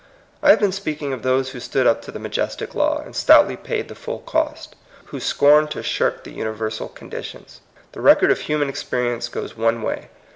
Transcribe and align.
I 0.41 0.49
have 0.49 0.59
been 0.59 0.71
speaking 0.71 1.13
of 1.13 1.21
those 1.21 1.51
who 1.51 1.59
stood 1.59 1.85
up 1.85 2.01
to 2.01 2.11
the 2.11 2.17
majestic 2.17 2.73
law, 2.73 2.97
and 3.03 3.15
stoutly 3.15 3.55
paid 3.55 3.87
the 3.87 3.93
full 3.93 4.17
cost, 4.21 4.75
who 5.09 5.19
scorned 5.19 5.69
to 5.69 5.83
shirk 5.83 6.23
the 6.23 6.31
uni 6.33 6.49
versal 6.57 6.91
conditions. 6.95 7.61
The 7.91 8.01
record 8.01 8.31
of 8.31 8.39
human 8.39 8.67
experience 8.67 9.29
goes 9.29 9.55
one 9.55 9.83
way. 9.83 10.09